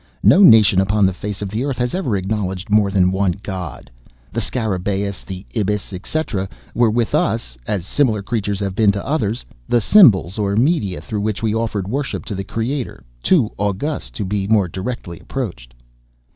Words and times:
"No 0.23 0.41
nation 0.41 0.81
upon 0.81 1.05
the 1.05 1.13
face 1.13 1.43
of 1.43 1.49
the 1.49 1.63
earth 1.63 1.77
has 1.77 1.93
ever 1.93 2.17
acknowledged 2.17 2.71
more 2.71 2.89
than 2.89 3.11
one 3.11 3.35
god. 3.43 3.91
The 4.33 4.41
Scarabaeus, 4.41 5.21
the 5.23 5.45
Ibis, 5.55 5.93
etc., 5.93 6.49
were 6.73 6.89
with 6.89 7.13
us 7.13 7.55
(as 7.67 7.85
similar 7.85 8.23
creatures 8.23 8.59
have 8.61 8.73
been 8.73 8.89
with 8.89 8.97
others) 8.97 9.45
the 9.69 9.79
symbols, 9.79 10.39
or 10.39 10.55
media, 10.55 11.01
through 11.01 11.21
which 11.21 11.43
we 11.43 11.53
offered 11.53 11.87
worship 11.87 12.25
to 12.25 12.33
the 12.33 12.43
Creator 12.43 13.03
too 13.21 13.51
august 13.59 14.15
to 14.15 14.25
be 14.25 14.47
more 14.47 14.67
directly 14.67 15.19
approached." 15.19 15.71